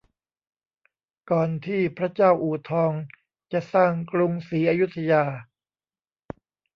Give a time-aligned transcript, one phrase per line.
[1.31, 2.91] ก่อนที่พระเจ้าอู่ทอง
[3.53, 5.23] จะสร้างกรุงศรีอยุธยา